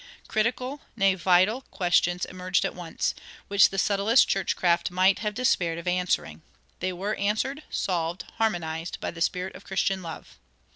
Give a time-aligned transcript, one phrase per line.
[0.27, 3.13] Critical, nay, vital questions emerged at once,
[3.47, 6.41] which the subtlest churchcraft might have despaired of answering.
[6.79, 10.39] They were answered, solved, harmonized, by the spirit of Christian love.